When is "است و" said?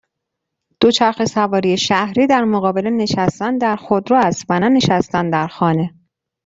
4.25-4.59